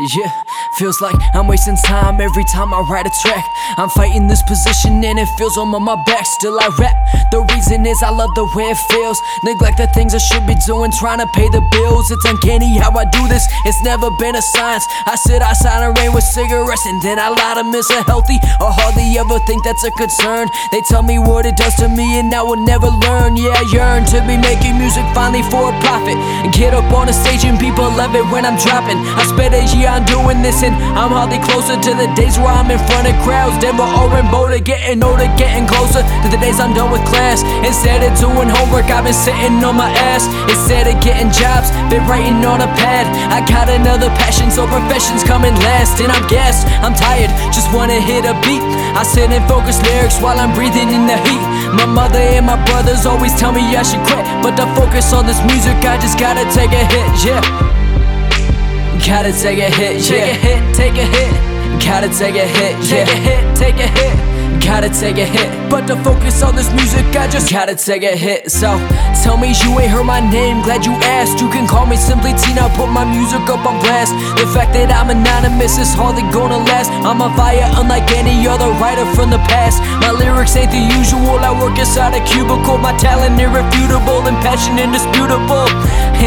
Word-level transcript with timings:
Yeah, 0.00 0.30
feels 0.78 1.00
like 1.00 1.16
I'm 1.34 1.48
wasting 1.48 1.74
time 1.74 2.20
every 2.20 2.44
time 2.44 2.72
I 2.72 2.86
write 2.86 3.06
a 3.06 3.10
track. 3.10 3.44
I'm 3.76 3.88
fighting 3.88 4.28
this 4.28 4.44
position 4.44 5.02
and 5.02 5.18
it 5.18 5.26
feels 5.34 5.58
on 5.58 5.74
my 5.74 5.96
back. 6.06 6.24
Still 6.24 6.54
I 6.54 6.70
rap. 6.78 6.94
The 7.32 7.42
reason 7.50 7.84
is 7.84 8.00
I 8.04 8.10
love 8.10 8.30
the 8.36 8.46
way 8.54 8.70
it 8.70 8.78
feels. 8.86 9.20
Neglect 9.42 9.78
the 9.78 9.88
things 9.88 10.14
I 10.14 10.18
should 10.18 10.46
be 10.46 10.54
doing, 10.54 10.92
trying 10.92 11.18
to 11.18 11.26
pay 11.34 11.48
the 11.50 11.66
bills. 11.74 12.12
It's 12.12 12.24
uncanny 12.24 12.78
how 12.78 12.94
I 12.94 13.10
do 13.10 13.26
this. 13.26 13.42
It's 13.66 13.82
never 13.82 14.08
been 14.22 14.36
a 14.36 14.42
science. 14.42 14.86
I 15.04 15.16
sit 15.16 15.42
outside 15.42 15.82
and 15.82 15.98
rain 15.98 16.14
with 16.14 16.22
cigarettes 16.22 16.86
and 16.86 17.02
then 17.02 17.18
I 17.18 17.34
lie 17.34 17.58
to 17.58 17.64
miss 17.64 17.90
a 17.90 18.04
healthy 18.06 18.38
or 18.62 18.70
hardly 18.70 19.18
ever 19.18 19.40
think 19.50 19.64
that's 19.64 19.82
a 19.82 19.90
concern. 19.90 20.46
They 20.70 20.80
tell 20.82 21.02
me 21.02 21.18
what 21.18 21.44
it 21.44 21.56
does 21.56 21.74
to 21.82 21.88
me 21.88 22.20
and 22.22 22.32
I 22.32 22.42
will 22.42 22.62
never 22.62 22.86
learn. 22.86 23.34
Yeah, 23.34 23.58
I 23.58 23.66
yearn 23.74 24.06
to 24.14 24.22
be 24.22 24.38
making 24.38 24.78
music 24.78 25.02
finally 25.10 25.42
for 25.50 25.74
a 25.74 25.80
profit 25.82 26.14
and 26.46 26.54
get 26.54 26.70
up 26.70 26.86
on 26.94 27.10
a 27.10 27.12
stage 27.12 27.42
and 27.42 27.58
people 27.58 27.90
love 27.98 28.14
it 28.14 28.24
when 28.30 28.46
I'm 28.46 28.54
dropping. 28.62 29.02
I 29.18 29.26
spent 29.26 29.58
a 29.58 29.66
year 29.74 29.87
I'm 29.88 30.04
doing 30.04 30.44
this 30.44 30.62
and 30.62 30.76
I'm 30.92 31.10
hardly 31.10 31.40
closer 31.40 31.74
to 31.74 31.92
the 31.96 32.06
days 32.12 32.36
where 32.36 32.52
I'm 32.52 32.68
in 32.70 32.78
front 32.86 33.08
of 33.08 33.16
crowds. 33.24 33.56
Denver 33.58 33.88
or 33.88 34.12
in 34.20 34.28
Boulder, 34.28 34.60
getting 34.60 35.02
older, 35.02 35.26
getting 35.40 35.64
closer 35.64 36.04
to 36.04 36.26
the 36.28 36.36
days 36.36 36.60
I'm 36.60 36.76
done 36.76 36.92
with 36.92 37.02
class. 37.08 37.40
Instead 37.64 38.04
of 38.04 38.12
doing 38.20 38.52
homework, 38.52 38.92
I've 38.92 39.08
been 39.08 39.16
sitting 39.16 39.64
on 39.64 39.80
my 39.80 39.88
ass. 40.12 40.28
Instead 40.52 40.86
of 40.86 41.00
getting 41.00 41.32
jobs, 41.32 41.72
been 41.88 42.04
writing 42.04 42.44
on 42.44 42.60
a 42.60 42.70
pad. 42.76 43.08
I 43.32 43.40
got 43.48 43.72
another 43.72 44.12
passion, 44.20 44.52
so 44.52 44.68
profession's 44.68 45.24
coming 45.24 45.56
last. 45.64 45.98
And 45.98 46.12
I'm 46.12 46.26
gassed, 46.28 46.68
I'm 46.84 46.92
tired, 46.92 47.32
just 47.50 47.72
wanna 47.72 47.98
hit 47.98 48.28
a 48.28 48.36
beat. 48.44 48.62
I 48.92 49.02
sit 49.02 49.32
and 49.32 49.44
focus 49.48 49.80
lyrics 49.88 50.20
while 50.20 50.38
I'm 50.38 50.52
breathing 50.52 50.92
in 50.92 51.08
the 51.08 51.16
heat. 51.24 51.44
My 51.72 51.88
mother 51.88 52.20
and 52.20 52.44
my 52.44 52.60
brothers 52.68 53.06
always 53.06 53.32
tell 53.40 53.52
me 53.52 53.64
I 53.72 53.82
should 53.82 54.04
quit, 54.04 54.22
but 54.44 54.52
to 54.60 54.68
focus 54.76 55.12
on 55.16 55.24
this 55.24 55.40
music, 55.48 55.80
I 55.82 55.96
just 55.96 56.18
gotta 56.18 56.44
take 56.52 56.76
a 56.76 56.84
hit, 56.84 57.10
yeah. 57.24 57.77
Gotta 59.06 59.32
take 59.32 59.58
a 59.58 59.70
hit, 59.70 59.96
yeah. 60.10 60.10
Take 60.10 60.28
a 60.28 60.34
hit, 60.34 60.76
take 60.76 60.94
a 60.94 61.06
hit. 61.06 61.80
Gotta 61.84 62.08
take 62.08 62.34
a 62.34 62.46
hit, 62.46 62.76
yeah. 62.90 63.04
Take 63.04 63.08
a 63.08 63.16
hit, 63.16 63.56
take 63.56 63.76
a 63.76 63.86
hit. 63.86 64.38
Gotta 64.60 64.90
take 64.90 65.16
a 65.16 65.24
hit, 65.24 65.48
but 65.70 65.86
to 65.86 65.96
focus 66.04 66.42
on 66.42 66.54
this 66.56 66.68
music, 66.74 67.06
I 67.16 67.28
just 67.28 67.50
gotta 67.50 67.74
take 67.74 68.02
a 68.02 68.16
hit. 68.16 68.50
So 68.50 68.76
tell 69.22 69.38
me 69.38 69.54
you 69.64 69.78
ain't 69.80 69.88
heard 69.88 70.04
my 70.04 70.20
name, 70.20 70.60
glad 70.60 70.84
you 70.84 70.92
asked. 71.08 71.40
You 71.40 71.48
can 71.48 71.66
call 71.66 71.86
me 71.86 71.96
simply 71.96 72.34
Tina, 72.34 72.68
put 72.76 72.90
my 72.92 73.04
music 73.06 73.40
up 73.48 73.64
on 73.64 73.80
blast. 73.80 74.12
The 74.36 74.44
fact 74.52 74.74
that 74.74 74.92
I'm 74.92 75.08
anonymous 75.08 75.78
is 75.78 75.94
hardly 75.94 76.26
gonna 76.34 76.58
last. 76.68 76.90
I'm 77.06 77.22
a 77.22 77.30
fire 77.32 77.64
unlike 77.80 78.10
any 78.12 78.44
other 78.44 78.68
writer 78.76 79.06
from 79.16 79.30
the 79.30 79.40
past. 79.48 79.80
My 80.04 80.12
lyrics 80.12 80.56
ain't 80.56 80.74
the 80.74 80.84
usual, 81.00 81.40
I 81.40 81.54
work 81.54 81.78
inside 81.78 82.12
a 82.12 82.20
cubicle. 82.28 82.76
My 82.76 82.92
talent 82.98 83.40
irrefutable 83.40 84.26
and 84.26 84.36
passion 84.44 84.76
indisputable. 84.76 85.70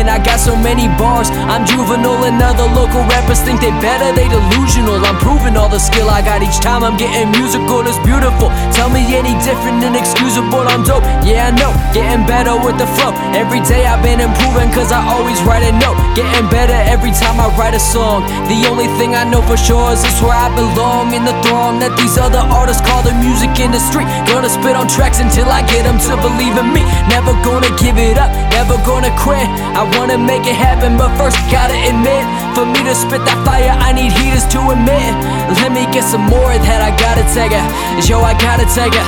I 0.10 0.18
got 0.24 0.40
so 0.40 0.56
many 0.56 0.88
bars, 0.98 1.30
I'm 1.52 1.66
juvenile 1.66 2.26
and 2.26 2.42
other 2.42 2.66
local 2.74 3.04
rappers 3.06 3.42
think 3.42 3.62
they 3.62 3.74
better, 3.84 4.10
they 4.16 4.30
delusional. 4.30 5.02
I'm 5.04 5.18
proving 5.20 5.58
all 5.58 5.70
the 5.70 5.80
skill 5.80 6.10
I 6.10 6.22
got 6.22 6.42
each 6.42 6.60
time 6.62 6.84
I'm 6.84 6.98
getting 6.98 7.30
musical, 7.36 7.84
it's 7.86 8.00
beautiful. 8.06 8.50
Tell 8.72 8.90
me 8.90 9.04
any 9.14 9.34
different, 9.44 9.84
inexcusable, 9.84 10.64
I'm 10.66 10.84
dope. 10.84 11.04
Yeah, 11.26 11.50
I 11.50 11.52
know, 11.52 11.72
getting 11.92 12.26
better 12.26 12.56
with 12.58 12.78
the 12.78 12.88
flow. 12.98 13.12
Every 13.36 13.62
day 13.68 13.86
I've 13.86 14.02
been 14.02 14.22
improving, 14.24 14.72
cause 14.72 14.92
I 14.92 15.02
always 15.12 15.42
write 15.44 15.66
a 15.68 15.74
note. 15.76 15.98
Getting 16.16 16.48
better 16.50 16.78
every 16.90 17.12
time 17.12 17.40
I 17.40 17.48
write 17.60 17.74
a 17.76 17.82
song. 17.82 18.24
The 18.48 18.68
only 18.70 18.88
thing 18.98 19.16
I 19.16 19.24
know 19.28 19.42
for 19.44 19.58
sure 19.58 19.92
is 19.92 20.04
it's 20.04 20.22
where 20.22 20.36
I 20.36 20.50
belong 20.56 21.14
in 21.14 21.24
the 21.26 21.36
throng 21.46 21.80
that 21.80 21.94
these 21.98 22.18
other 22.18 22.42
artists 22.52 22.82
call 22.82 23.04
the 23.04 23.14
music 23.20 23.58
industry. 23.60 24.04
Gonna 24.28 24.50
spit 24.50 24.76
on 24.76 24.88
tracks 24.88 25.20
until 25.20 25.48
I 25.50 25.62
get 25.68 25.84
them 25.84 26.00
to 26.10 26.14
believe 26.22 26.56
in 26.58 26.70
me. 26.72 26.84
Never 27.12 27.36
gonna 27.44 27.70
give 27.76 27.98
it 28.00 28.18
up, 28.18 28.32
never 28.56 28.80
gonna 28.88 29.12
quit. 29.20 29.44
I 29.76 29.84
wanna 30.00 30.18
make 30.18 30.48
it 30.48 30.56
happen, 30.56 30.98
but 30.98 31.12
first 31.20 31.38
gotta 31.52 31.76
admit, 31.92 32.24
for 32.56 32.66
me 32.66 32.80
to 32.88 32.96
spit 32.96 33.22
that 33.28 33.40
fire, 33.46 33.76
I 33.76 33.92
need 33.92 34.16
heaters 34.16 34.48
to 34.56 34.60
emit. 34.72 35.12
Let 35.60 35.76
me 35.76 35.84
get 35.92 36.08
some 36.08 36.24
more 36.32 36.52
of 36.56 36.62
that, 36.64 36.80
I 36.80 36.92
gotta 36.96 37.28
take 37.36 37.52
it. 37.52 37.64
Yo, 38.08 38.24
I 38.24 38.34
gotta 38.40 38.66
take 38.72 38.96
it. 38.96 39.08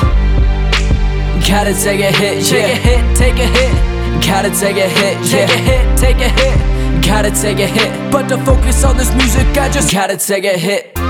Gotta 1.48 1.74
take 1.74 2.02
a 2.04 2.12
hit, 2.12 2.44
yeah. 2.52 2.52
Take 2.52 2.72
a 2.72 2.76
hit, 2.76 3.02
take 3.16 3.40
a 3.40 3.48
hit. 3.48 3.74
Gotta 4.22 4.52
take 4.52 4.78
a 4.78 4.88
hit, 4.88 5.16
yeah. 5.32 5.48
Take 5.48 5.56
a 5.56 5.60
hit, 5.70 5.98
take 5.98 6.20
a 6.20 6.30
hit. 6.30 7.04
Gotta 7.04 7.32
take 7.32 7.60
a 7.60 7.68
hit. 7.68 8.12
But 8.12 8.28
to 8.30 8.38
focus 8.46 8.84
on 8.84 8.98
this 8.98 9.14
music, 9.16 9.48
I 9.58 9.70
just 9.70 9.92
gotta 9.92 10.18
take 10.18 10.46
a 10.46 10.58
hit. 10.58 11.03